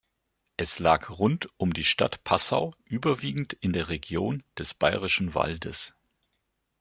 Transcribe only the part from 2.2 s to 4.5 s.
Passau überwiegend in der Region